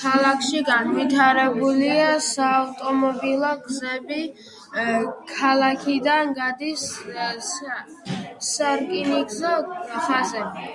ქალაქში 0.00 0.58
განვითარებულია 0.66 2.12
საავტომობილო 2.26 3.50
გზები, 3.64 4.20
ქალაქიდან 5.32 6.32
გადიან 6.38 7.44
სარკინიგზო 8.52 9.58
ხაზები. 10.08 10.74